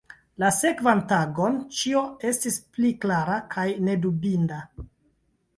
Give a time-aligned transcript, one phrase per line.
[0.43, 2.01] La sekvan tagon ĉio
[2.31, 4.63] estis pli klara kaj nedubinda.